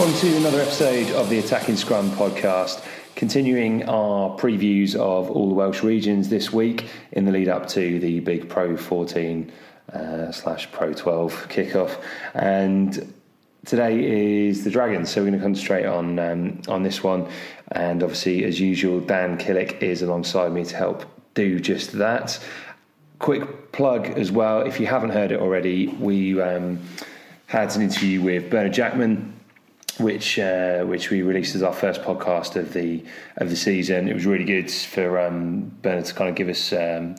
[0.00, 2.84] On to another episode of the Attacking Scrum podcast,
[3.16, 7.98] continuing our previews of all the Welsh regions this week in the lead up to
[7.98, 9.52] the big Pro 14
[9.92, 12.00] uh, slash Pro 12 kickoff.
[12.32, 13.12] And
[13.64, 17.28] today is the Dragons, so we're going to concentrate on um, on this one.
[17.72, 22.38] And obviously, as usual, Dan Killick is alongside me to help do just that.
[23.18, 26.80] Quick plug as well, if you haven't heard it already, we um,
[27.46, 29.34] had an interview with Bernard Jackman
[29.98, 33.04] which uh, which we released as our first podcast of the
[33.36, 34.08] of the season.
[34.08, 37.16] It was really good for um, Bernard to kind of give us um,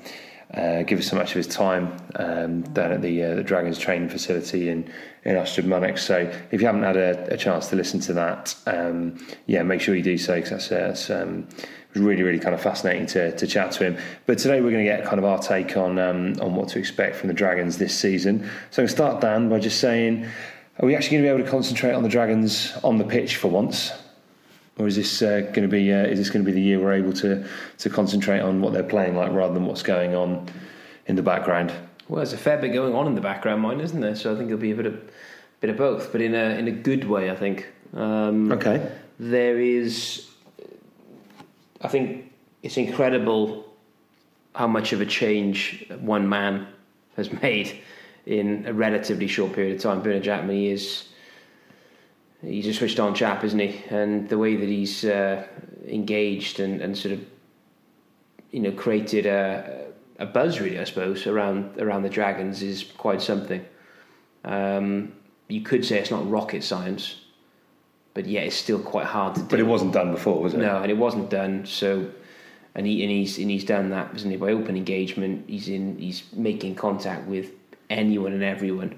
[0.54, 3.78] uh, give us so much of his time um, down at the uh, the Dragons
[3.78, 4.92] training facility in
[5.24, 6.00] in Mynach.
[6.00, 9.82] So if you haven't had a, a chance to listen to that, um, yeah, make
[9.82, 11.48] sure you do so because that's, uh, that's um,
[11.94, 13.98] really really kind of fascinating to, to chat to him.
[14.26, 16.80] But today we're going to get kind of our take on um, on what to
[16.80, 18.40] expect from the Dragons this season.
[18.72, 20.26] So I'm going to start Dan by just saying.
[20.81, 23.36] Are we actually going to be able to concentrate on the Dragons on the pitch
[23.36, 23.92] for once,
[24.79, 26.79] or is this uh, going to be uh, is this going to be the year
[26.79, 27.45] we're able to
[27.78, 30.47] to concentrate on what they're playing like rather than what's going on
[31.06, 31.72] in the background?
[32.07, 34.16] Well, there's a fair bit going on in the background, mine, isn't there?
[34.16, 35.00] So I think it'll be a bit of
[35.59, 37.68] bit of both, but in a in a good way, I think.
[37.94, 38.89] Um, Okay.
[39.22, 40.29] There is,
[41.81, 42.31] I think,
[42.63, 43.66] it's incredible
[44.56, 46.68] how much of a change one man
[47.18, 47.81] has made
[48.25, 50.01] in a relatively short period of time.
[50.01, 51.09] Bernard Jackman, he is.
[52.41, 53.83] He's a switched on chap, isn't he?
[53.89, 55.45] And the way that he's uh,
[55.85, 57.25] engaged and, and sort of,
[58.51, 59.88] you know, created a,
[60.19, 63.66] a buzz, really, I suppose, around around the Dragons is quite something.
[64.45, 65.13] Um,
[65.50, 67.17] you could say it's not rocket science,
[68.13, 69.47] but yeah, it's still quite hard to do.
[69.47, 70.59] But it wasn't done before, was it?
[70.59, 71.66] No, and it wasn't done.
[71.66, 72.09] So,
[72.73, 74.38] and he and he's and he's done that, isn't he?
[74.38, 75.97] By open engagement, he's in.
[75.97, 77.51] He's making contact with
[77.89, 78.97] anyone and everyone,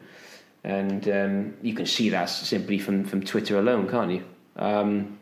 [0.63, 4.23] and um, you can see that simply from from Twitter alone, can't you?
[4.55, 5.17] Um,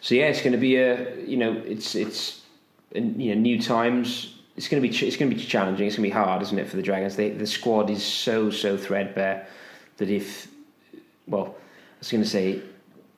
[0.00, 2.42] so yeah, it's going to be a you know it's it's
[2.94, 4.36] you know new times.
[4.56, 5.86] It's going to be it's going to be challenging.
[5.86, 7.16] It's going to be hard, isn't it, for the Dragons?
[7.16, 9.46] They, the squad is so so threadbare
[9.98, 10.48] that if
[11.26, 12.60] well, I was going to say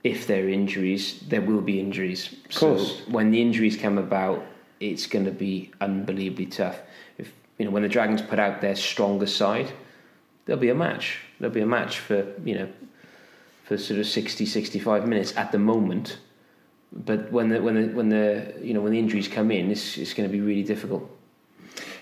[0.05, 2.35] if there are injuries, there will be injuries.
[2.51, 2.99] Of course.
[2.99, 4.45] So when the injuries come about,
[4.81, 6.81] it's going to be unbelievably tough.
[7.19, 9.73] If you know when the Dragons put out their stronger side,
[10.45, 11.19] there'll be a match.
[11.39, 12.69] There'll be a match for you know
[13.65, 16.19] for sort of 60, 65 minutes at the moment.
[16.93, 19.97] But when the when the when the you know when the injuries come in, it's
[19.97, 21.11] it's going to be really difficult.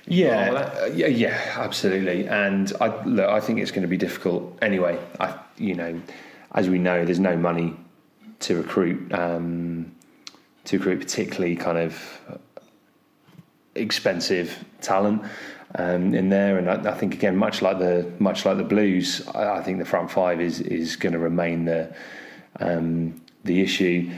[0.07, 2.27] Yeah, uh, yeah, yeah, absolutely.
[2.27, 4.99] And I look, I think it's going to be difficult anyway.
[5.21, 6.01] I, you know,
[6.53, 7.77] as we know, there's no money
[8.41, 9.95] to recruit, um,
[10.65, 12.41] to recruit particularly kind of
[13.77, 15.23] expensive talent
[15.77, 16.59] um, in there.
[16.59, 19.79] And I, I think again, much like the much like the Blues, I, I think
[19.79, 21.95] the front five is is going to remain the
[22.61, 24.11] um, the issue.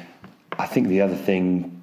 [0.58, 1.82] I think the other thing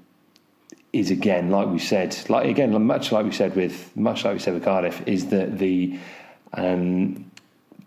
[0.91, 4.39] is again, like we said, like again, much like we said with much like we
[4.39, 5.99] said with Cardiff, is that the
[6.53, 7.29] um,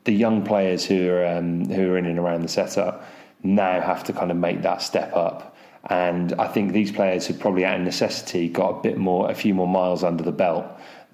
[0.05, 3.05] the young players who are um, who are in and around the setup,
[3.43, 5.56] now have to kind of make that step up.
[5.87, 9.35] And I think these players have probably, out of necessity, got a bit more, a
[9.35, 10.64] few more miles under the belt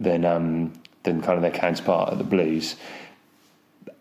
[0.01, 0.73] than um,
[1.03, 2.77] than kind of their counterpart at the Blues.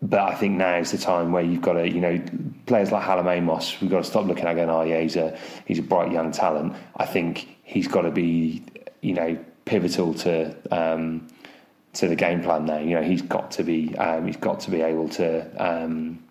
[0.00, 2.22] But I think now is the time where you've got to, you know,
[2.66, 5.36] players like Hallam Amos, we've got to stop looking at going, oh yeah, he's a
[5.64, 6.74] he's a bright young talent.
[6.96, 8.62] I think he's got to be,
[9.00, 11.26] you know, pivotal to um,
[11.94, 12.78] to the game plan now.
[12.78, 16.22] You know, he's got to be um, he's got to be able to um,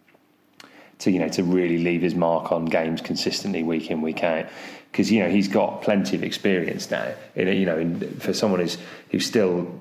[0.99, 4.47] to you know to really leave his mark on games consistently week in week out
[4.91, 7.13] because you know he's got plenty of experience now.
[7.35, 8.77] In, you know, in, for someone who's
[9.11, 9.79] who's still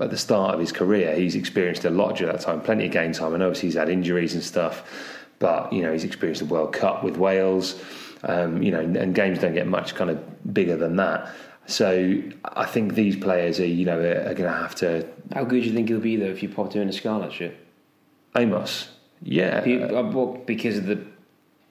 [0.00, 2.92] at the start of his career, he's experienced a lot during that time, plenty of
[2.92, 5.14] game time, and obviously he's had injuries and stuff.
[5.38, 7.80] But you know, he's experienced the World Cup with Wales.
[8.24, 11.30] Um, you know, and games don't get much kind of bigger than that.
[11.66, 15.06] So I think these players are, you know, are, are going to have to.
[15.32, 17.32] How good do you think he'll be though if you popped him in a Scarlet
[17.32, 17.54] shirt?
[18.36, 18.88] Amos,
[19.22, 20.98] yeah, Be- uh, well, because of the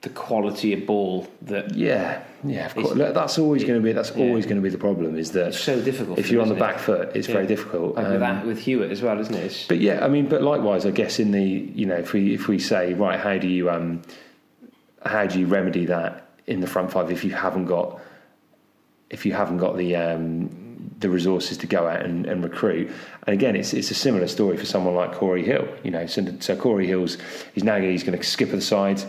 [0.02, 2.68] the quality of ball that yeah, yeah.
[2.68, 2.92] Of course.
[2.94, 4.26] Look, that's always going to be that's Yeah.
[4.26, 5.18] always going to be the problem.
[5.18, 6.82] Is that It's so difficult if you're on the back it?
[6.82, 7.16] foot?
[7.16, 7.96] It's very difficult.
[7.96, 9.46] like with, Um, that, with Hewitt as well, isn't it?
[9.46, 12.34] It's, But yeah, I mean, but likewise, I guess in the you know if we
[12.36, 14.04] if we say right, how do you um
[15.04, 18.00] how do you remedy that in the front five if you haven't got
[19.10, 20.50] if you haven't got the um
[21.00, 22.92] the resources to go out and, and recruit.
[23.28, 25.68] And again, it's it's a similar story for someone like Corey Hill.
[25.84, 27.18] You know, so, so Corey Hill's
[27.54, 29.04] he's now he's going to skip the side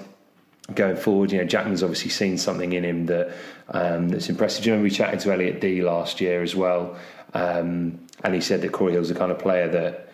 [0.74, 1.32] going forward.
[1.32, 3.32] You know, Jackman's obviously seen something in him that
[3.68, 4.64] um, that's impressive.
[4.64, 6.96] Do you remember we chatted to Elliot Dee last year as well,
[7.34, 10.08] um, and he said that Corey Hill's the kind of player that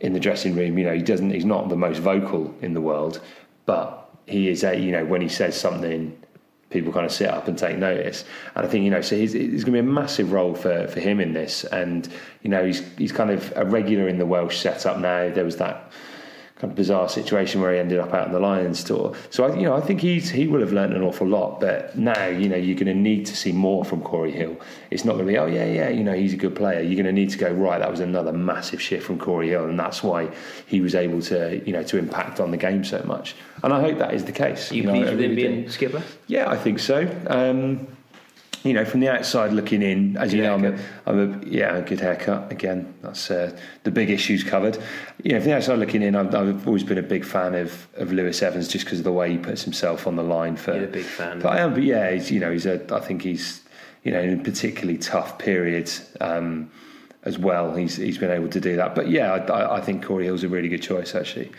[0.00, 1.30] in the dressing room, you know, he doesn't.
[1.30, 3.20] He's not the most vocal in the world,
[3.66, 4.76] but he is a.
[4.76, 6.20] You know, when he says something,
[6.72, 8.24] people kind of sit up and take notice.
[8.54, 10.86] And I think you know, so he's, there's going to be a massive role for
[10.88, 11.64] for him in this.
[11.64, 12.08] And
[12.42, 15.30] you know, he's he's kind of a regular in the Welsh setup now.
[15.30, 15.92] There was that
[16.62, 19.12] kind of bizarre situation where he ended up out in the Lions tour.
[19.30, 21.58] So I, you know, I think he's he will have learned an awful lot.
[21.58, 24.56] But now, you know, you're going to need to see more from Corey Hill.
[24.92, 26.80] It's not going to be, oh yeah, yeah, you know, he's a good player.
[26.80, 27.80] You're going to need to go right.
[27.80, 30.30] That was another massive shift from Corey Hill, and that's why
[30.66, 33.34] he was able to, you know, to impact on the game so much.
[33.64, 34.70] And I hope that is the case.
[34.70, 36.02] you know, pleased with him being skipper?
[36.28, 37.10] Yeah, I think so.
[37.26, 37.88] Um,
[38.64, 40.78] you know, from the outside looking in, as you know, I'm a.
[41.06, 42.52] I'm a yeah, a good haircut.
[42.52, 44.78] Again, that's uh, the big issues covered.
[45.22, 47.88] You know, from the outside looking in, I've, I've always been a big fan of,
[47.96, 50.74] of Lewis Evans just because of the way he puts himself on the line for.
[50.74, 51.40] You're a big fan.
[51.40, 52.80] But I am, but yeah, he's, you know, he's a.
[52.94, 53.62] I think he's,
[54.04, 55.90] you know, in a particularly tough period.
[56.20, 56.70] Um,
[57.24, 58.94] as well, he's he's been able to do that.
[58.96, 61.52] But yeah, I, I- think Corey Hill's a really good choice actually.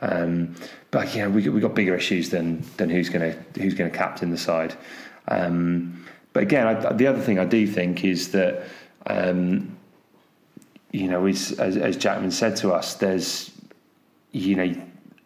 [0.00, 0.54] Um,
[0.90, 4.30] but yeah, we we got bigger issues than than who's going to who's to captain
[4.30, 4.74] the side.
[5.28, 5.99] Um,
[6.32, 8.64] but again, I, the other thing I do think is that
[9.06, 9.76] um,
[10.92, 13.50] you know, is, as, as Jackman said to us, there's
[14.32, 14.74] you know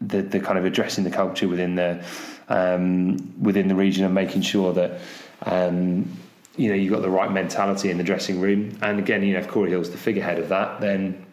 [0.01, 2.05] the the kind of addressing the culture within the
[2.49, 5.01] um, within the region and making sure that
[5.43, 6.17] um,
[6.57, 8.77] you know you've got the right mentality in the dressing room.
[8.83, 11.25] And again, you know, if Corey Hill's the figurehead of that, then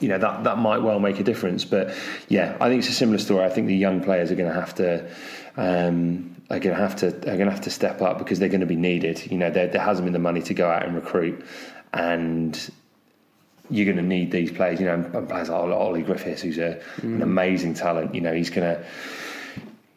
[0.00, 1.64] you know that that might well make a difference.
[1.64, 1.94] But
[2.28, 3.44] yeah, I think it's a similar story.
[3.44, 5.10] I think the young players are going to have to.
[5.56, 8.50] Um, are going to have to are going to have to step up because they're
[8.50, 9.30] going to be needed.
[9.30, 11.42] You know, there, there hasn't been the money to go out and recruit,
[11.94, 12.70] and
[13.70, 14.78] you're going to need these players.
[14.78, 18.14] You know, and players like Ollie Griffiths, who's a, an amazing talent.
[18.14, 18.84] You know, he's going to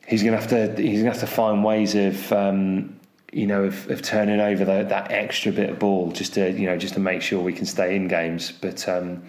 [0.07, 2.97] he's going to have to he's going to have to find ways of um,
[3.31, 6.68] you know of, of turning over the, that extra bit of ball just to you
[6.68, 8.52] know just to make sure we can stay in games.
[8.52, 9.23] But um,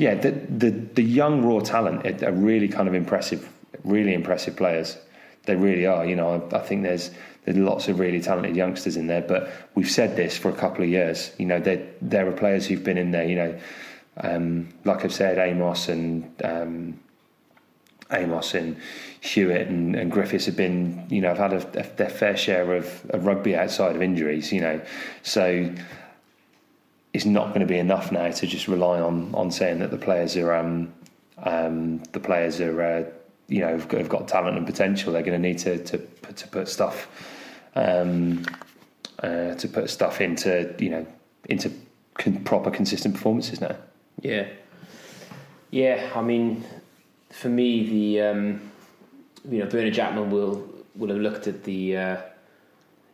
[0.00, 3.46] yeah, the, the the young raw talent are really kind of impressive,
[3.84, 4.96] really impressive players.
[5.44, 6.06] They really are.
[6.06, 7.10] You know, I, I think there's
[7.44, 9.20] there's lots of really talented youngsters in there.
[9.20, 11.32] But we've said this for a couple of years.
[11.36, 13.24] You know, there there are players who've been in there.
[13.24, 13.60] You know,
[14.16, 16.32] um, like I've said, Amos and.
[16.42, 17.00] Um,
[18.12, 18.76] Amos and
[19.20, 22.74] Hewitt and, and Griffiths have been, you know, have had a, a, their fair share
[22.74, 24.80] of, of rugby outside of injuries, you know.
[25.22, 25.72] So
[27.20, 29.98] it's not going to be enough now to just rely on on saying that the
[29.98, 30.90] players are, um,
[31.36, 33.04] um, the players are, uh,
[33.46, 35.12] you know, have got, have got talent and potential.
[35.12, 37.08] They're going to need to to put, to put stuff,
[37.76, 38.46] um,
[39.22, 41.06] uh, to put stuff into, you know,
[41.44, 41.70] into
[42.14, 43.76] con- proper consistent performances now.
[44.22, 44.48] Yeah,
[45.70, 46.10] yeah.
[46.14, 46.64] I mean,
[47.28, 48.70] for me, the um,
[49.46, 51.98] you know Bernard Jackman will will have looked at the.
[51.98, 52.16] Uh,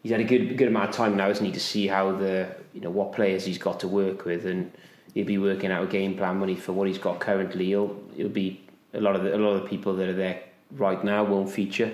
[0.05, 2.55] he's had a good good amount of time now, isn't he, to see how the
[2.77, 4.71] you know what players he's got to work with, and
[5.15, 7.65] he'll be working out a game plan when he for what he's got currently.
[7.67, 8.61] He'll he'll be
[8.95, 10.43] a lot of the, a lot of the people that are there
[10.73, 11.91] right now won't feature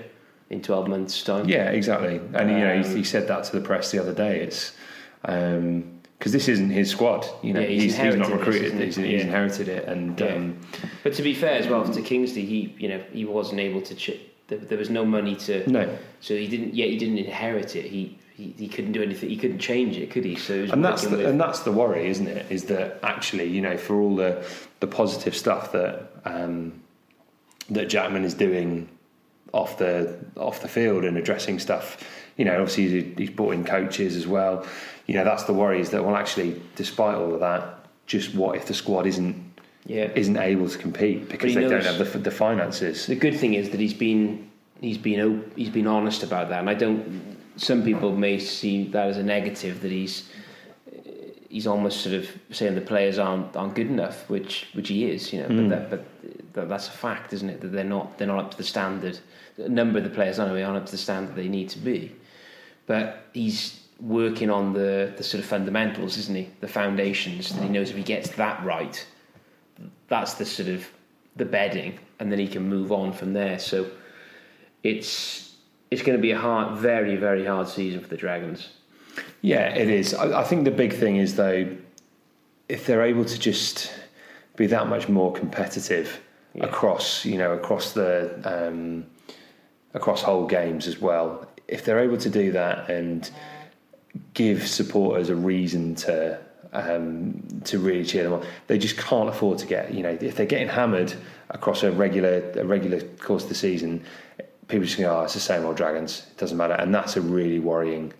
[0.50, 1.48] in twelve months' time.
[1.48, 2.16] Yeah, exactly.
[2.34, 4.40] And you know, he, he said that to the press the other day.
[4.40, 4.72] It's
[5.22, 7.26] because this isn't his squad.
[7.42, 8.72] You know, Yeah, he's he's, he's, not this, recruited.
[8.74, 8.84] he?
[8.86, 9.20] he's, he's Yeah.
[9.20, 10.34] inherited it, and Yeah.
[10.34, 10.60] um,
[11.04, 13.94] But to be fair as well to Kingsley, he you know he wasn't able to
[13.94, 15.68] ch- There, there was no money to.
[15.70, 15.88] No.
[16.20, 16.74] So he didn't.
[16.74, 17.86] Yet he didn't inherit it.
[17.86, 18.18] He.
[18.34, 19.28] He, he couldn't do anything.
[19.28, 20.36] He couldn't change it, could he?
[20.36, 22.50] So he and that's the, with- and that's the worry, isn't it?
[22.50, 24.46] Is that actually, you know, for all the
[24.80, 26.80] the positive stuff that um,
[27.70, 28.88] that Jackman is doing
[29.52, 32.02] off the off the field and addressing stuff,
[32.36, 34.66] you know, obviously he's, he's brought in coaches as well.
[35.06, 38.56] You know, that's the worry is that well, actually, despite all of that, just what
[38.56, 39.52] if the squad isn't
[39.86, 40.10] yeah.
[40.14, 43.06] isn't able to compete because he they don't have the, the finances?
[43.06, 46.70] The good thing is that he's been he's been he's been honest about that, and
[46.70, 47.38] I don't.
[47.56, 50.30] Some people may see that as a negative that he's
[51.52, 55.32] he's almost sort of saying the players aren't aren't good enough, which which he is,
[55.32, 55.48] you know.
[55.48, 55.68] But hmm.
[55.68, 56.04] that but
[56.54, 57.60] that, that's a fact, isn't it?
[57.60, 59.18] That they're not they're not up to the standard.
[59.58, 62.16] A number of the players anyway aren't up to the standard they need to be.
[62.86, 66.48] But he's working on the the sort of fundamentals, isn't he?
[66.60, 69.06] The foundations that he knows if he gets that right,
[70.08, 70.88] that's the sort of
[71.36, 73.58] the bedding, and then he can move on from there.
[73.58, 73.90] So
[74.82, 75.51] it's
[75.92, 78.68] it's going to be a hard, very very hard season for the Dragons.
[79.42, 80.14] Yeah, it is.
[80.14, 81.68] I, I think the big thing is though,
[82.68, 83.92] if they're able to just
[84.56, 86.20] be that much more competitive
[86.54, 86.66] Yeah.
[86.66, 88.12] across, you know, across the
[88.44, 89.06] um,
[89.94, 91.46] across whole games as well.
[91.68, 93.30] If they're able to do that and
[94.34, 96.38] give supporters a reason to
[96.74, 99.92] um, to really cheer them on, they just can't afford to get.
[99.94, 101.14] You know, if they're getting hammered
[101.50, 104.04] across a regular a regular course of the season,
[104.68, 106.26] people just go, "Oh, it's the same old Dragons.
[106.30, 108.12] It doesn't matter," and that's a really worrying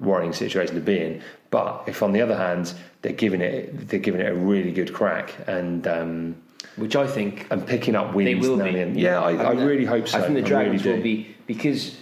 [0.00, 1.22] worrying situation to be in.
[1.50, 4.92] But if on the other hand they're giving it they're giving it a really good
[4.92, 6.36] crack and um,
[6.76, 8.78] Which I think and picking up wins they will be.
[8.78, 8.98] and.
[8.98, 10.18] Yeah, I, I, think really hope so.
[10.18, 10.94] I think the really Dragons do.
[10.94, 11.96] will be because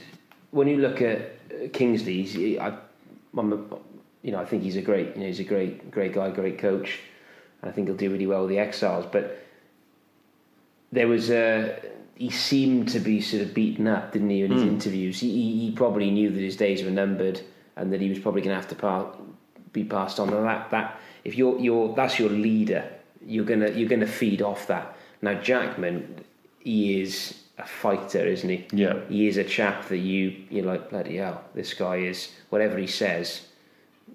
[0.52, 2.76] when you look at uh, Kingsley, he's, I,
[3.36, 3.56] I'm a,
[4.22, 6.58] you know, I think he's a great, you know, he's a great, great guy, great
[6.58, 7.00] coach,
[7.60, 9.06] and I think he'll do really well with the Exiles.
[9.10, 9.44] But
[10.92, 11.80] there was a,
[12.16, 15.18] he seemed to be sort of beaten up, didn't he, in his interviews?
[15.20, 17.40] He, he, he probably knew that his days were numbered
[17.76, 19.12] and that he was probably going to have to pa-
[19.72, 20.32] be passed on.
[20.32, 22.90] And that, that if you're, you're that's your leader,
[23.24, 24.96] you're gonna you're gonna feed off that.
[25.20, 26.24] Now Jackman,
[26.60, 28.66] he is a fighter, isn't he?
[28.72, 29.00] Yeah.
[29.08, 31.42] He is a chap that you you're like bloody hell.
[31.54, 33.46] This guy is whatever he says,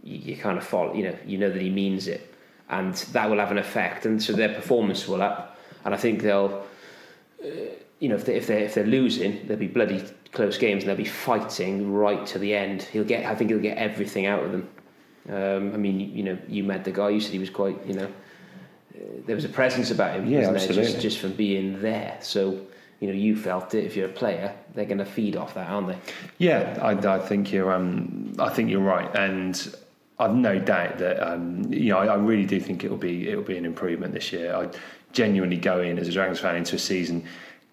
[0.03, 0.93] you, you kind of follow.
[0.93, 2.33] You know, you know that he means it,
[2.69, 4.05] and that will have an effect.
[4.05, 6.65] And so their performance will up, and I think they'll.
[7.43, 7.47] Uh,
[7.99, 10.89] you know, if they if they if they're losing, there'll be bloody close games, and
[10.89, 12.83] they'll be fighting right to the end.
[12.83, 14.69] He'll get, I think, he'll get everything out of them.
[15.29, 17.09] Um, I mean, you know, you met the guy.
[17.09, 20.27] You said he was quite, you know, uh, there was a presence about him.
[20.27, 20.67] Yeah, wasn't there?
[20.67, 21.01] Just, absolutely.
[21.01, 22.17] just from being there.
[22.21, 22.61] So,
[22.99, 23.83] you know, you felt it.
[23.83, 25.97] If you're a player, they're going to feed off that, aren't they?
[26.37, 27.73] Yeah, I, I think you're.
[27.73, 29.75] Um, I think you're right, and
[30.19, 31.97] I've no doubt that um, you know.
[31.97, 34.53] I, I really do think it'll be it'll be an improvement this year.
[34.55, 34.69] I
[35.13, 37.25] genuinely go in as a Dragons fan into a season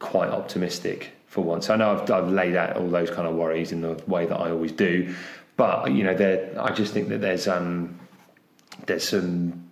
[0.04, 1.70] quite optimistic for once.
[1.70, 4.36] I know I've, I've laid out all those kind of worries in the way that
[4.36, 5.14] I always do,
[5.56, 6.54] but you know, there.
[6.60, 7.98] I just think that there's um,
[8.86, 9.70] there's some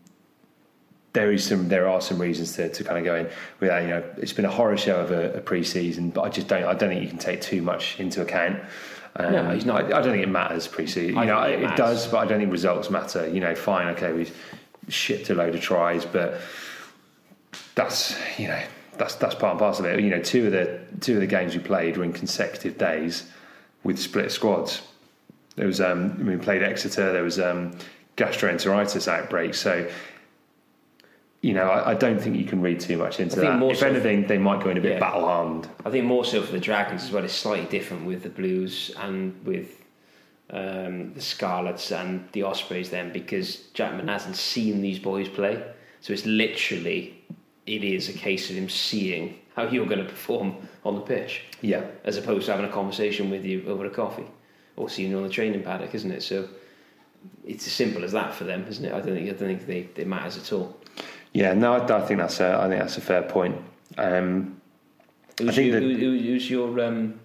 [1.12, 3.24] there is some there are some reasons to, to kind of go in
[3.60, 3.82] with that.
[3.82, 6.64] You know, it's been a horror show of a, a pre-season, but I just don't
[6.64, 8.60] I don't think you can take too much into account.
[9.16, 9.84] Um, No, not.
[9.84, 11.18] I, I don't think it matters pre-season.
[11.18, 13.28] I You know, it it, does, but I don't think results matter.
[13.28, 14.34] You know, fine, okay, we've
[14.88, 16.40] shipped a load of tries, but
[17.74, 18.62] that's you know
[19.02, 20.00] that's that's part and parcel of it.
[20.02, 23.28] You know, two of the two of the games we played were in consecutive days
[23.84, 24.82] with split squads.
[25.56, 27.12] There was um, we played Exeter.
[27.12, 27.76] There was um,
[28.16, 29.54] gastroenteritis outbreak.
[29.54, 29.88] So
[31.40, 33.58] you know, I, I don't think you can read too much into I think that.
[33.58, 35.00] more If so- anything, they might go in a bit Yeah.
[35.00, 35.68] battle hardened.
[35.84, 37.24] I think more so for the Dragons as well.
[37.24, 39.82] It's slightly different with the Blues and with
[40.50, 45.60] um, the Scarlets and the Ospreys then because Jackman hasn't seen these boys play.
[46.00, 47.21] So it's literally,
[47.66, 51.42] it is a case of him seeing how you're going to perform on the pitch
[51.60, 54.26] Yeah, as opposed to having a conversation with you over a coffee
[54.76, 56.22] or seeing you on the training paddock, isn't it?
[56.22, 56.48] So
[57.46, 58.92] it's as simple as that for them, isn't it?
[58.92, 60.76] I don't think, I don't think they, it matters at all.
[61.32, 61.52] yeah.
[61.54, 63.56] No, I, I think that's a, I think that's a fair point.
[63.98, 64.60] Um,
[65.38, 67.18] Who's, think you, who, who- who's your um,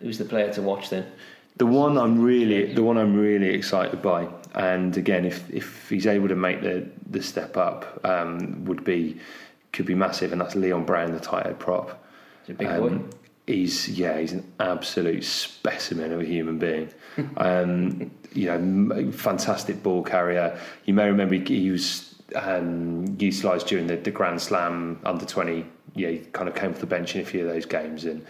[0.00, 1.06] who's the player to watch then?
[1.56, 6.06] The one I'm really, the one I'm really excited by, and again, if if he's
[6.06, 9.18] able to make the the step up, um, would be
[9.72, 12.04] could be massive, and that's Leon Brown, the tight head prop.
[12.46, 13.16] He's a big Um, boy.
[13.46, 16.88] He's yeah, he's an absolute specimen of a human being.
[17.36, 20.58] um, you know, fantastic ball carrier.
[20.86, 25.66] You may remember he, he was um, utilised during the, the Grand Slam under twenty.
[25.94, 28.24] Yeah, he kind of came off the bench in a few of those games and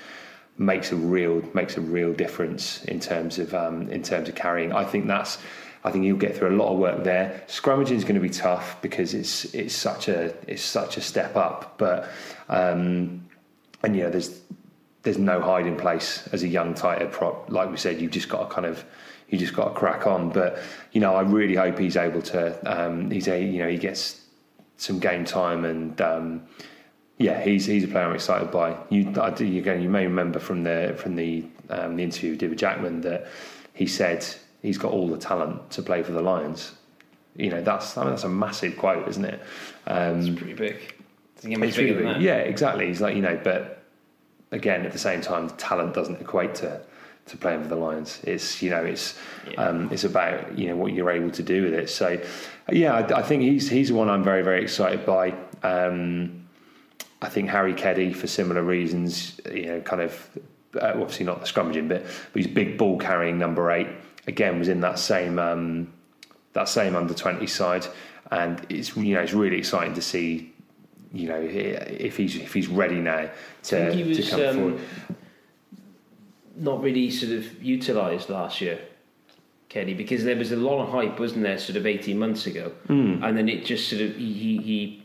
[0.57, 4.73] makes a real makes a real difference in terms of um, in terms of carrying.
[4.73, 5.39] I think that's.
[5.85, 7.43] I think he'll get through a lot of work there.
[7.47, 11.37] Scrummaging is going to be tough because it's it's such a it's such a step
[11.37, 11.77] up.
[11.77, 12.09] But
[12.49, 13.29] um,
[13.83, 14.41] and yeah, there's
[15.03, 17.51] there's no hiding place as a young tight head prop.
[17.51, 18.83] Like we said, you've just got to kind of
[19.29, 20.31] you just got to crack on.
[20.31, 20.59] But
[20.93, 22.59] you know, I really hope he's able to.
[22.65, 24.23] Um, he's a you know he gets
[24.79, 26.01] some game time and.
[26.01, 26.43] Um,
[27.17, 28.77] yeah, he's he's a player I'm excited by.
[28.91, 32.59] You I, again, you may remember from the from the um, the interview with David
[32.59, 33.29] Jackman that
[33.73, 34.27] he said
[34.65, 36.73] he's got all the talent to play for the Lions.
[37.37, 39.41] You know, that's I mean, that's a massive quote, isn't it?
[39.87, 40.95] Um, It's pretty big.
[41.37, 42.23] Doesn't get much it's really big.
[42.23, 42.87] Yeah, exactly.
[42.87, 43.83] He's like, you know, but
[44.51, 46.81] again, at the same time, talent doesn't equate to
[47.27, 48.21] to playing for the Lions.
[48.25, 49.19] It's you know, it's
[49.59, 51.91] um, it's about you know what you're able to do with it.
[51.91, 52.19] So,
[52.73, 55.35] yeah, I, I think he's he's the one I'm very very excited by.
[55.63, 56.47] Um,
[57.21, 59.41] I think Harry Keddie for similar reasons.
[59.53, 60.39] You know, kind of
[60.81, 63.89] uh, obviously not the scrummaging bit, but he's big ball carrying number eight.
[64.27, 65.93] Again, was in that same um,
[66.53, 67.87] that same under twenty side,
[68.31, 70.53] and it's you know it's really exciting to see.
[71.13, 73.31] You know, if he's if he's ready now
[73.65, 74.81] to, I think to come um, forward.
[76.57, 78.81] not really sort of utilised last year,
[79.75, 82.71] Kenny, because there was a lot of hype, wasn't there, sort of 18 months ago?
[82.87, 83.25] Hmm.
[83.25, 85.03] And then it just sort of, he, he,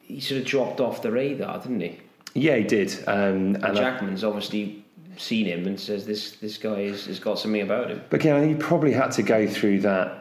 [0.00, 2.00] he, sort of dropped off the radar, didn't he?
[2.32, 2.90] Yeah, he did.
[3.06, 4.82] Um, and I- Jackman's obviously
[5.20, 8.02] seen him and says this, this guy has, has got something about him.
[8.10, 10.16] But again, I think he probably had to go through that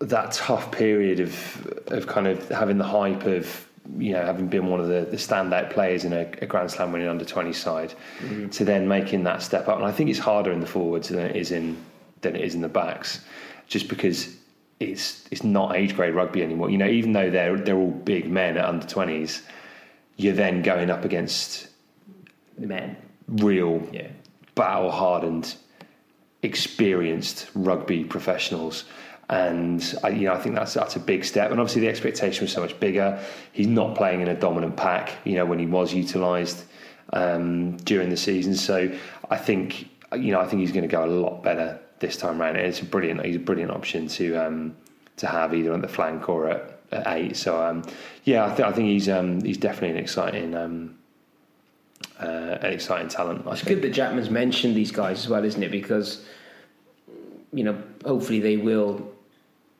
[0.00, 3.66] that tough period of of kind of having the hype of
[3.98, 6.92] you know having been one of the, the standout players in a, a Grand Slam
[6.92, 8.48] winning under twenty side mm-hmm.
[8.50, 9.76] to then making that step up.
[9.76, 11.76] And I think it's harder in the forwards than it is in
[12.20, 13.24] than it is in the backs,
[13.66, 14.36] just because
[14.78, 16.70] it's it's not age grade rugby anymore.
[16.70, 19.42] You know, even though they're they're all big men at under twenties,
[20.16, 21.68] you're then going up against
[22.56, 22.96] Men.
[23.28, 24.08] real Yeah.
[24.58, 25.54] Battle hardened,
[26.42, 28.84] experienced rugby professionals.
[29.30, 31.50] And I, you know, I think that's that's a big step.
[31.50, 33.22] And obviously, the expectation was so much bigger.
[33.52, 35.12] He's not playing in a dominant pack.
[35.24, 36.64] You know, when he was utilised
[37.12, 38.54] um, during the season.
[38.54, 38.90] So
[39.30, 42.40] I think you know, I think he's going to go a lot better this time
[42.40, 42.56] round.
[42.56, 43.24] And it's a brilliant.
[43.24, 44.76] He's a brilliant option to um,
[45.18, 47.36] to have either on the flank or at, at eight.
[47.36, 47.84] So um,
[48.24, 50.98] yeah, I, th- I think he's um, he's definitely an exciting.
[52.20, 53.46] Uh, an exciting talent.
[53.46, 53.80] I It's think.
[53.80, 55.70] good that Jackman's mentioned these guys as well, isn't it?
[55.70, 56.24] Because
[57.52, 59.10] you know, hopefully they will,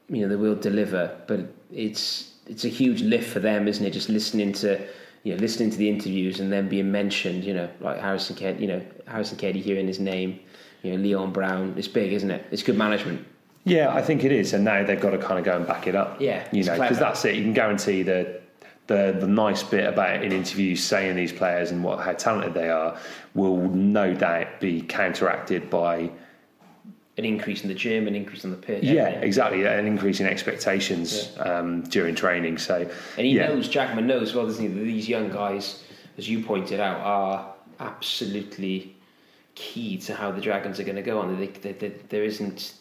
[0.09, 1.14] you know, they will deliver.
[1.27, 1.40] But
[1.72, 3.90] it's it's a huge lift for them, isn't it?
[3.90, 4.81] Just listening to
[5.24, 7.44] you know, listening to the interviews and then being mentioned.
[7.44, 10.38] You know, like Harrison Ked, you know, Harrison Keddie hearing his name.
[10.83, 11.74] You know, Leon Brown.
[11.77, 12.46] It's big, isn't it?
[12.53, 13.27] It's good management.
[13.64, 15.87] Yeah, I think it is, and now they've got to kind of go and back
[15.88, 16.20] it up.
[16.20, 17.35] Yeah, you know, because that's it.
[17.35, 18.40] You can guarantee the
[18.88, 22.68] the the nice bit about in interviews saying these players and what how talented they
[22.70, 22.98] are
[23.35, 26.11] will no doubt be counteracted by
[27.18, 28.83] An increase in the gym, an increase in the pitch.
[28.85, 29.22] yeah, everything.
[29.24, 32.59] exactly an increase in expectations um, during training.
[32.59, 32.77] So
[33.16, 33.48] And he yeah.
[33.48, 35.85] knows, Jackman knows, well, doesn't he, that these young guys,
[36.16, 38.96] as you pointed out, are absolutely
[39.55, 41.38] key to how the Dragons are going to go on.
[41.38, 42.74] They, they, they, there isn't,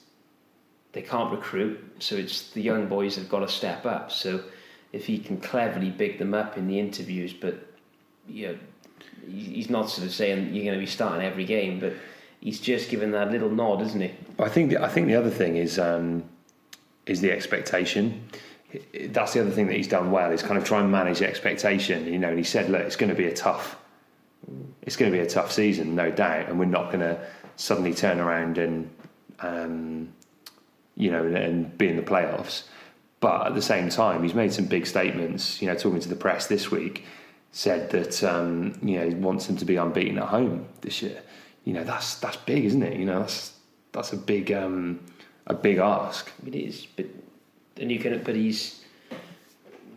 [0.94, 4.12] they can't recruit, so it's the young boys have got to step up.
[4.12, 4.44] So
[4.94, 7.68] if he can cleverly big them up in the interviews, but
[8.28, 8.58] you know,
[9.28, 11.94] he's not sort of saying you're going to be starting every game, but
[12.40, 14.12] he's just given that little nod, isn't he?
[14.40, 16.24] I think the, I think the other thing is um,
[17.06, 18.24] is the expectation.
[19.10, 20.32] That's the other thing that he's done well.
[20.32, 22.06] Is kind of try and manage the expectation.
[22.06, 23.78] You know, and he said, "Look, it's going to be a tough,
[24.82, 27.20] it's going to be a tough season, no doubt, and we're not going to
[27.56, 28.90] suddenly turn around and,
[29.40, 30.10] um,
[30.96, 32.64] you know, and, and be in the playoffs."
[33.20, 35.62] But at the same time, he's made some big statements.
[35.62, 37.06] You know, talking to the press this week,
[37.52, 41.22] said that um, you know he wants them to be unbeaten at home this year.
[41.64, 42.98] You know, that's that's big, isn't it?
[42.98, 43.54] You know, that's
[43.92, 45.00] that's a big um,
[45.48, 46.32] a big ask.
[46.46, 47.08] It is, but
[47.80, 48.84] and you can, but he's,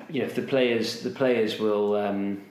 [0.09, 2.43] you know, if the players, the players will, um,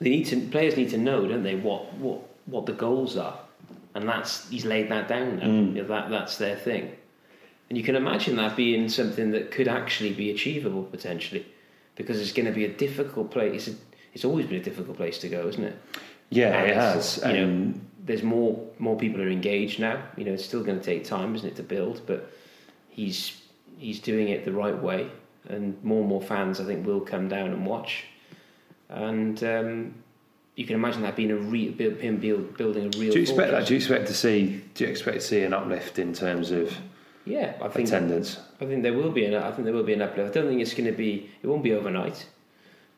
[0.00, 3.38] they need to, players need to know, don't they, what what what the goals are,
[3.94, 5.46] and that's he's laid that down now.
[5.46, 5.76] Mm.
[5.76, 6.96] You know, that that's their thing,
[7.70, 11.46] and you can imagine that being something that could actually be achievable potentially,
[11.94, 13.68] because it's going to be a difficult place.
[13.68, 13.80] It's, a,
[14.12, 15.78] it's always been a difficult place to go, isn't it?
[16.30, 17.20] Yeah, And it has.
[17.24, 20.02] You know, Um, there's more more people are engaged now.
[20.16, 22.02] You know, it's still going to take time, isn't it, to build?
[22.06, 22.32] But
[22.88, 23.40] he's
[23.78, 25.08] he's doing it the right way,
[25.48, 28.04] and more and more fans, I think, will come down and watch.
[28.88, 29.94] And um,
[30.56, 33.12] you can imagine that being a re- build, him build, building a real.
[33.12, 33.66] do you expect that?
[33.66, 34.62] Do you expect to see?
[34.74, 36.76] Do you expect to see an uplift in terms of
[37.24, 38.38] Yeah, I think attendance?
[38.60, 39.34] I think there will be an.
[39.34, 40.30] I think there will be an uplift.
[40.30, 41.30] I don't think it's going to be.
[41.42, 42.26] It won't be overnight,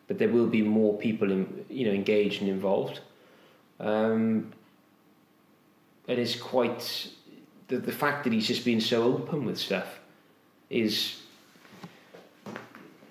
[0.07, 3.01] but there will be more people, in, you know, engaged and involved.
[3.81, 4.53] Um,
[6.09, 7.09] and it is quite
[7.69, 9.99] the the fact that he's just been so open with stuff
[10.71, 11.23] is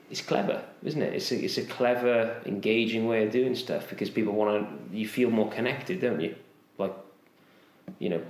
[0.09, 1.13] it's clever, isn't it?
[1.13, 4.97] It's a, it's a clever, engaging way of doing stuff because people want to.
[4.97, 6.35] You feel more connected, don't you?
[6.77, 6.93] Like,
[7.99, 8.21] you know,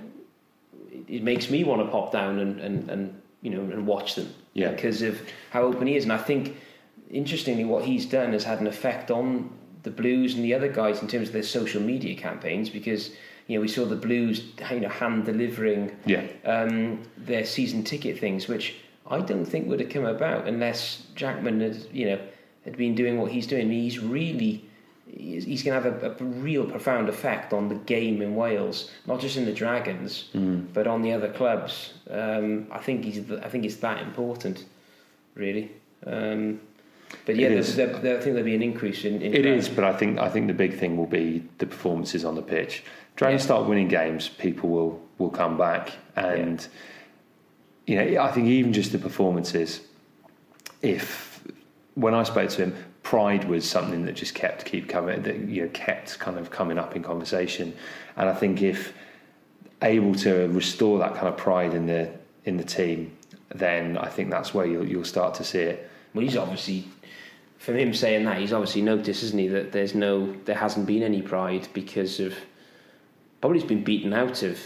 [1.08, 4.32] it, makes me want to pop down and, and, and you know and watch them.
[4.54, 4.70] Yeah.
[4.70, 6.56] Because of how open he is, and I think
[7.10, 9.50] interestingly, what he's done has had an effect on
[9.82, 13.10] the Blues and the other guys in terms of their social media campaigns because.
[13.48, 16.22] You know, we saw the Blues, you know, hand delivering Yeah.
[16.44, 18.76] um, their season ticket things, which
[19.08, 22.20] I don't think would have come about unless Jackman had, you know,
[22.64, 23.68] had been doing what he's doing.
[23.68, 24.64] He's really,
[25.06, 28.90] he's, he's going to have a, a real profound effect on the game in Wales,
[29.06, 30.66] not just in the Dragons, Mm.
[30.72, 31.94] but on the other clubs.
[32.10, 34.64] Um, I think he's, I think it's that important,
[35.34, 35.70] really.
[36.06, 36.60] Um,
[37.26, 39.20] but yeah, there, there, there, I think there'll be an increase in.
[39.20, 42.24] in It is, but I think I think the big thing will be the performances
[42.24, 42.82] on the pitch.
[43.16, 43.46] Dragons Yeah.
[43.46, 46.66] start winning games, people will will come back, and
[47.86, 49.82] you know I think even just the performances.
[50.80, 51.42] If
[51.94, 55.62] when I spoke to him, pride was something that just kept keep coming, that you
[55.62, 57.74] know kept kind of coming up in conversation,
[58.16, 58.92] and I think if
[59.82, 62.10] able to restore that kind of pride in the
[62.44, 63.16] in the team,
[63.54, 65.90] then I think that's where you'll you'll start to see it.
[66.14, 66.84] Well, he's obviously,
[67.58, 71.02] from him saying that, he's obviously noticed, isn't he, that there's no, there hasn't been
[71.02, 72.34] any pride because of,
[73.40, 74.58] probably it's been beaten out of,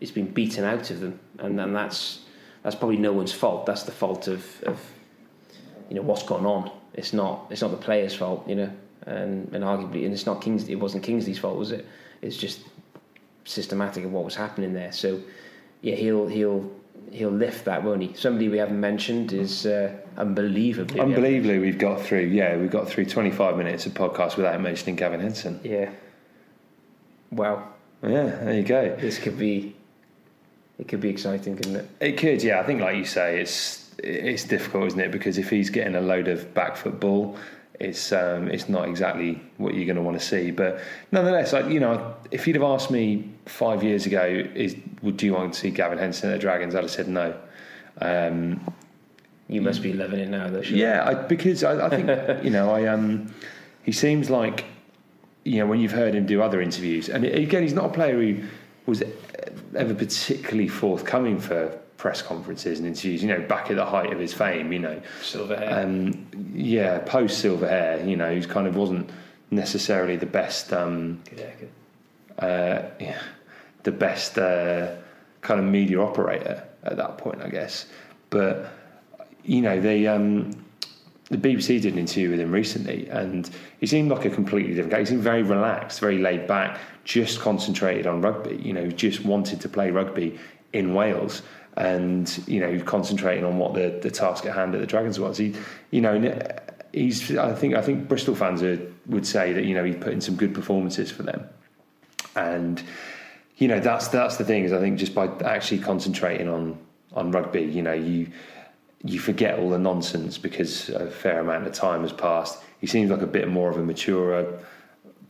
[0.00, 2.20] he's been beaten out of them, and and that's
[2.62, 3.66] that's probably no one's fault.
[3.66, 4.80] That's the fault of, of
[5.88, 6.70] you know what's gone on.
[6.94, 8.70] It's not it's not the players' fault, you know,
[9.06, 10.68] and and arguably, and it's not Kings.
[10.68, 11.86] It wasn't Kingsley's fault, was it?
[12.22, 12.60] It's just
[13.44, 14.92] systematic of what was happening there.
[14.92, 15.20] So
[15.82, 16.70] yeah, he'll he'll
[17.10, 18.12] he'll lift that, won't he?
[18.14, 22.26] Somebody we haven't mentioned is uh, unbelievably Unbelievably, we've got through.
[22.26, 25.60] Yeah, we've got through 25 minutes of podcast without mentioning Gavin Henson.
[25.62, 25.90] Yeah.
[27.30, 27.68] Wow.
[28.02, 28.96] Yeah, there you go.
[28.96, 29.76] This could be.
[30.78, 31.88] It could be exciting, couldn't it?
[32.00, 32.58] It could, yeah.
[32.58, 35.10] I think, like you say, it's it's difficult, isn't it?
[35.10, 37.36] Because if he's getting a load of back foot ball,
[37.80, 40.50] it's um, it's not exactly what you're going to want to see.
[40.50, 44.22] But nonetheless, like you know, if you'd have asked me five years ago,
[44.54, 46.74] is would do you want to see Gavin Henson at the Dragons?
[46.74, 47.34] I'd have said no.
[48.00, 48.60] Um,
[49.48, 50.60] You must be loving it now, though.
[50.60, 52.08] Yeah, I, because I, I think
[52.44, 53.34] you know, I um,
[53.82, 54.64] he seems like
[55.44, 58.20] you know when you've heard him do other interviews, and again, he's not a player
[58.20, 58.44] who
[58.86, 59.02] was
[59.74, 63.22] ever particularly forthcoming for press conferences and interviews.
[63.22, 65.80] You know, back at the height of his fame, you know, Silver hair.
[65.80, 69.08] um, yeah, post silver hair, you know, he kind of wasn't
[69.50, 70.70] necessarily the best.
[70.74, 71.22] Um,
[72.38, 73.22] uh, yeah,
[73.84, 74.96] the best uh,
[75.40, 77.86] kind of media operator at that point, I guess.
[78.28, 78.68] But
[79.42, 80.50] you know, they um,
[81.30, 83.48] the BBC did an interview with him recently, and
[83.80, 85.00] he seemed like a completely different guy.
[85.00, 88.56] He seemed very relaxed, very laid back, just concentrated on rugby.
[88.62, 90.38] You know, just wanted to play rugby
[90.74, 91.40] in Wales.
[91.76, 95.38] And you know, concentrating on what the, the task at hand at the Dragons was.
[95.38, 95.54] He,
[95.90, 96.38] you know,
[96.92, 97.36] he's.
[97.36, 97.74] I think.
[97.74, 100.54] I think Bristol fans are, would say that you know he put in some good
[100.54, 101.48] performances for them
[102.36, 102.82] and
[103.56, 106.78] you know that's that's the thing is I think just by actually concentrating on
[107.12, 108.28] on rugby, you know you
[109.04, 112.60] you forget all the nonsense because a fair amount of time has passed.
[112.80, 114.58] He seems like a bit more of a mature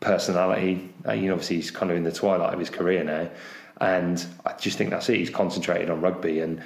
[0.01, 0.93] personality.
[1.09, 3.29] You know, obviously he's kind of in the twilight of his career now,
[3.81, 5.17] and I just think that's it.
[5.17, 6.63] He's concentrated on rugby, and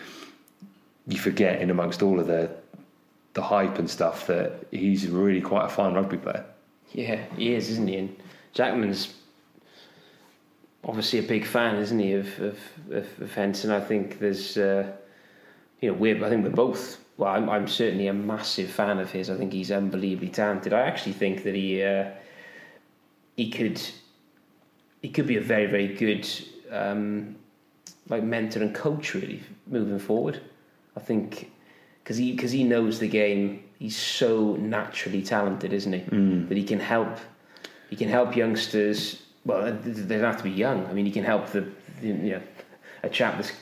[1.07, 2.51] you forget in amongst all of the
[3.35, 6.45] the hype and stuff that he's really quite a fine rugby player.
[6.93, 7.97] Yeah, he is, isn't he?
[7.97, 8.17] And
[8.53, 9.15] Jackman's
[10.85, 12.59] obviously a big fan, isn't he, of of,
[12.91, 13.71] of, of Henson?
[13.71, 14.91] I think there's, uh,
[15.81, 16.99] you know, we're I think we're both.
[17.17, 19.29] Well, I'm, I'm certainly a massive fan of his.
[19.29, 20.73] I think he's unbelievably talented.
[20.73, 22.11] I actually think that he uh,
[23.37, 23.81] he could
[25.03, 26.29] he could be a very very good
[26.71, 27.37] um,
[28.09, 30.41] like mentor and coach really moving forward.
[30.97, 31.51] I think
[32.03, 33.65] because he because he knows the game.
[33.79, 36.01] He's so naturally talented, isn't he?
[36.49, 37.19] That he can help.
[37.91, 39.23] He can help youngsters.
[39.45, 40.85] Well, they don't have to be young.
[40.87, 41.61] I mean, he can help the,
[42.01, 42.43] the you know
[43.05, 43.53] a chap that's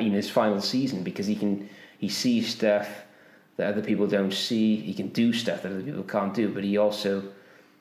[0.00, 2.88] in his final season because he can he sees stuff
[3.56, 4.76] that other people don't see.
[4.76, 6.48] He can do stuff that other people can't do.
[6.48, 7.24] But he also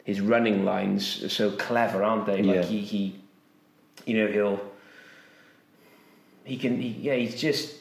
[0.03, 2.41] his running lines are so clever, aren't they?
[2.41, 2.63] Like Yeah.
[2.63, 3.19] he, he
[4.05, 4.59] you know he'll
[6.43, 7.75] he can he, yeah he's just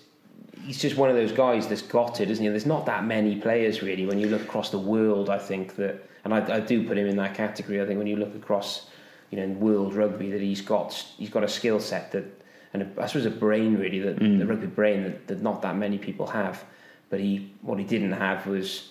[0.64, 2.48] he's just one of those guys that's got it, isn't he?
[2.50, 5.28] There's not that many players really when you look across the world.
[5.28, 7.80] I think that, and I, I do put him in that category.
[7.80, 8.88] I think when you look across,
[9.30, 12.24] you know, in world rugby, that he's got he's got a skill set that,
[12.72, 14.38] and a, I suppose a brain really that mm.
[14.38, 16.64] the rugby brain that, that not that many people have.
[17.10, 18.88] But he what he didn't have was.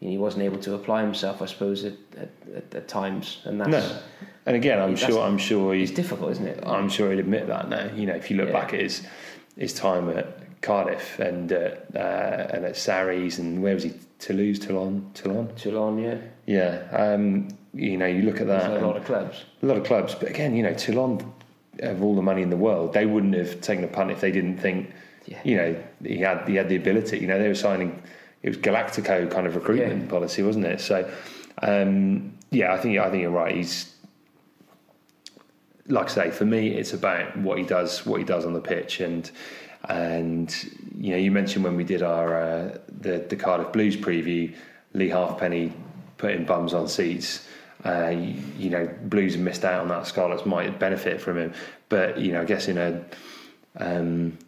[0.00, 3.42] You know, he wasn't able to apply himself, I suppose, at, at, at, at times,
[3.44, 3.98] and that's No,
[4.50, 6.58] and again, I'm That's- sure I'm sure he's difficult, isn't it?
[6.66, 7.88] I'm sure he'd admit that now.
[7.94, 8.60] You know, if you look Yeah.
[8.60, 9.02] back at his
[9.56, 10.26] his time at
[10.60, 13.92] Cardiff and at, uh, and at Sarries and where was he?
[14.18, 15.48] Toulouse, Toulon, Toulon.
[15.56, 16.16] Toulon, yeah.
[16.46, 18.70] Yeah, um, you know, you look at that.
[18.82, 19.44] A lot of clubs.
[19.62, 21.20] a lot of clubs, but again, you know, Toulon
[21.82, 22.92] have all the money in the world.
[22.92, 24.90] They wouldn't have taken a punt if they didn't think,
[25.26, 25.38] Yeah.
[25.44, 27.18] you know, he had he had the ability.
[27.18, 28.02] You know, they were signing.
[28.42, 30.08] It was Galactico kind of recruitment Yeah.
[30.10, 30.80] policy, wasn't it?
[30.80, 31.06] So,
[31.62, 33.54] um, yeah, I think I think you're right.
[33.54, 33.94] He's
[35.90, 38.60] like I say, for me, it's about what he does, what he does on the
[38.60, 39.30] pitch, and
[39.88, 40.54] and
[40.98, 44.54] you know, you mentioned when we did our uh, the the Cardiff Blues preview,
[44.94, 45.72] Leigh Halfpenny
[46.16, 47.46] putting bums on seats.
[47.84, 50.06] Uh, you, you know, Blues missed out on that.
[50.06, 51.54] Scarlets might benefit from him,
[51.88, 53.04] but you know, I guess in a
[53.76, 54.38] um,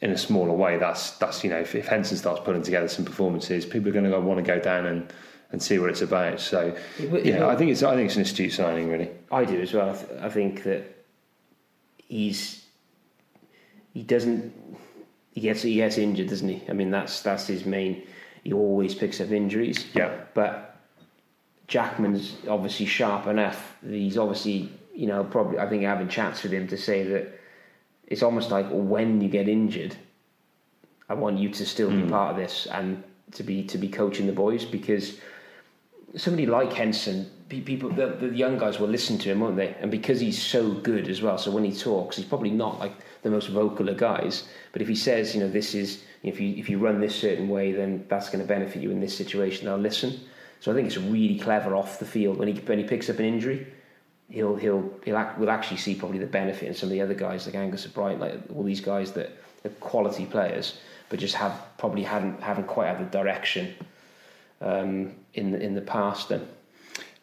[0.00, 3.04] in a smaller way, that's that's you know, if, if Henson starts putting together some
[3.04, 5.12] performances, people are going to want to go down and,
[5.52, 6.40] and see what it's about.
[6.40, 9.10] So, It yeah, will- I think it's I think it's an astute signing, really.
[9.30, 9.90] I do as well.
[9.90, 11.04] I, th- I think that
[12.08, 12.64] he's
[13.92, 14.52] he doesn't
[15.32, 16.62] he gets he gets injured, doesn't he?
[16.68, 18.02] I mean, that's that's his main.
[18.42, 19.84] He always picks up injuries.
[19.94, 20.14] Yeah.
[20.34, 20.80] But
[21.68, 23.76] Jackman's obviously sharp enough.
[23.86, 27.38] He's obviously you know probably I think having chats with him to say that
[28.06, 29.96] it's almost like when you get injured,
[31.08, 32.08] I want you to still be hmm.
[32.08, 35.18] part of this and to be to be coaching the boys because
[36.16, 39.74] somebody like Henson, people, the, the young guys will listen to him, won't they?
[39.80, 42.92] And because he's so good as well, so when he talks, he's probably not like
[43.22, 44.48] the most vocal of guys.
[44.72, 47.48] But if he says, you know, this is if you if you run this certain
[47.48, 49.66] way, then that's going to benefit you in this situation.
[49.66, 50.20] They'll listen.
[50.60, 53.18] So I think it's really clever off the field when he when he picks up
[53.18, 53.66] an injury.
[54.28, 57.14] He'll he'll he'll act, we'll actually see probably the benefit in some of the other
[57.14, 59.30] guys like Angus O'Brien, like all these guys that
[59.64, 60.78] are quality players,
[61.10, 63.74] but just have probably hadn't haven't quite had the direction
[64.60, 66.28] um, in in the past.
[66.28, 66.46] Then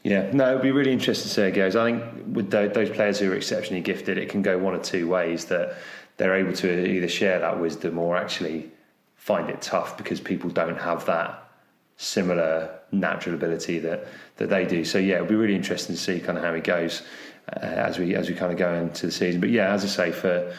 [0.03, 1.75] Yeah, no, it'd be really interesting to see how it goes.
[1.75, 5.07] I think with those players who are exceptionally gifted, it can go one or two
[5.07, 5.75] ways that
[6.17, 8.71] they're able to either share that wisdom or actually
[9.15, 11.49] find it tough because people don't have that
[11.97, 14.83] similar natural ability that, that they do.
[14.83, 17.03] So yeah, it'll be really interesting to see kind of how it goes
[17.51, 19.41] uh, as we as we kind of go into the season.
[19.41, 20.53] But yeah, as I say, for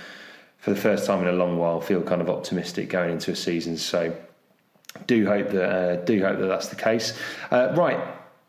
[0.58, 3.37] for the first time in a long while, feel kind of optimistic going into a
[3.37, 3.76] season.
[3.76, 4.16] So
[5.07, 7.18] do hope that uh, do hope that that's the case.
[7.50, 8.00] Uh, right,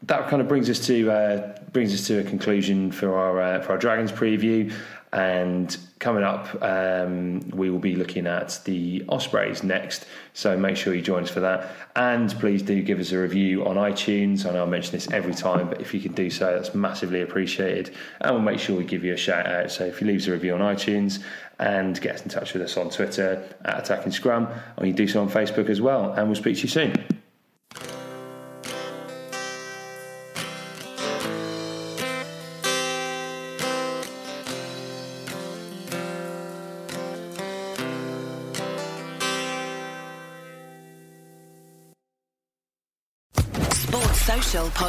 [0.03, 3.61] that kind of brings us to uh, brings us to a conclusion for our uh,
[3.61, 4.71] for our Dragons preview.
[5.15, 10.05] And coming up, um, we will be looking at the Ospreys next.
[10.33, 11.73] So make sure you join us for that.
[11.95, 14.45] And please do give us a review on iTunes.
[14.45, 17.21] I know I mention this every time, but if you can do so, that's massively
[17.21, 17.95] appreciated.
[18.19, 19.71] And we'll make sure we give you a shout out.
[19.71, 21.23] So if you leave us a review on iTunes
[21.59, 25.21] and get in touch with us on Twitter at Attacking Scrum, or you do so
[25.21, 26.11] on Facebook as well.
[26.11, 27.23] And we'll speak to you soon.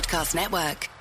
[0.07, 0.96] Podcast Network.